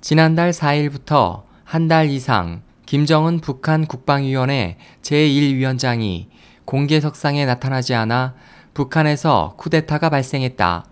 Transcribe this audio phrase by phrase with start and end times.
[0.00, 6.26] 지난달 4일부터 한 달 이상 김정은 북한 국방위원회 제1위원장이
[6.64, 8.34] 공개석상에 나타나지 않아
[8.74, 10.84] 북한에서 쿠데타가 발생했다.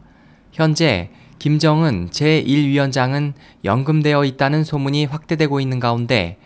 [0.52, 6.38] 현재 김정은 제1위원장은 연금되어 있다는 소문이 확대되고 있는 가운데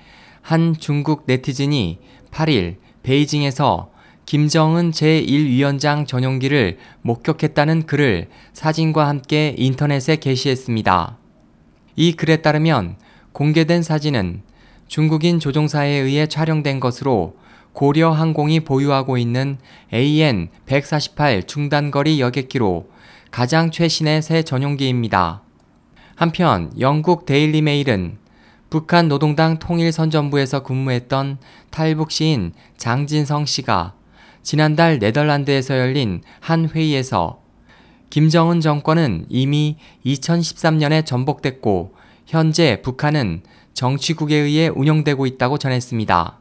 [0.42, 2.00] 한 중국 네티즌이
[2.30, 3.90] 8일 베이징에서
[4.26, 11.17] 김정은 제1위원장 전용기를 목격했다는 글을 사진과 함께 인터넷에 게시했습니다.
[12.00, 12.94] 이 글에 따르면
[13.32, 14.42] 공개된 사진은
[14.86, 17.34] 중국인 조종사에 의해 촬영된 것으로
[17.72, 19.58] 고려 항공이 보유하고 있는
[19.92, 22.88] AN-148 중단거리 여객기로
[23.32, 25.42] 가장 최신의 새 전용기입니다.
[26.14, 28.18] 한편 영국 데일리 메일은
[28.70, 31.38] 북한 노동당 통일선전부에서 근무했던
[31.70, 33.94] 탈북 시인 장진성 씨가
[34.44, 37.40] 지난달 네덜란드에서 열린 한 회의에서
[38.10, 39.76] 김정은 정권은 이미
[40.06, 41.94] 2013년에 전복됐고
[42.26, 43.42] 현재 북한은
[43.74, 46.38] 정치국에 의해 운영되고 있다고 전했습니다.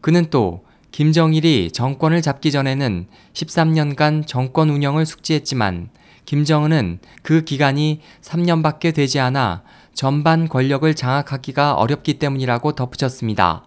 [0.00, 5.90] 그는 또 김정일이 정권을 잡기 전에는 13년간 정권 운영을 숙지했지만
[6.24, 9.62] 김정은은 그 기간이 3년밖에 되지 않아
[9.94, 13.64] 전반 권력을 장악하기가 어렵기 때문이라고 덧붙였습니다.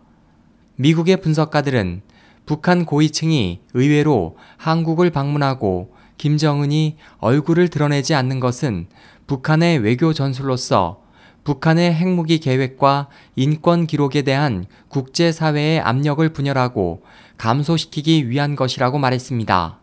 [0.76, 2.02] 미국의 분석가들은
[2.46, 8.86] 북한 고위층이 의외로 한국을 방문하고 김정은이 얼굴을 드러내지 않는 것은
[9.26, 11.02] 북한의 외교 전술로서
[11.44, 17.02] 북한의 핵무기 계획과 인권 기록에 대한 국제사회의 압력을 분열하고
[17.38, 19.80] 감소시키기 위한 것이라고 말했습니다.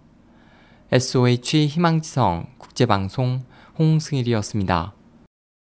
[0.92, 3.42] SOH 희망지성 국제방송
[3.76, 4.97] 홍승일이었습니다.